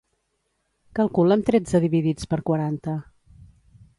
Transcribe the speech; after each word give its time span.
Calcula'm 0.99 1.43
tretze 1.51 1.83
dividits 1.85 2.29
per 2.33 2.41
quaranta. 2.51 2.99